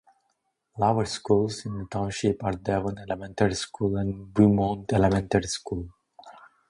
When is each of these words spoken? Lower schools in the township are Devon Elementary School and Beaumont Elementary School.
Lower 0.79 1.05
schools 1.05 1.63
in 1.67 1.77
the 1.77 1.85
township 1.85 2.43
are 2.43 2.53
Devon 2.53 2.97
Elementary 2.97 3.53
School 3.53 3.97
and 3.97 4.33
Beaumont 4.33 4.91
Elementary 4.93 5.43
School. 5.43 5.89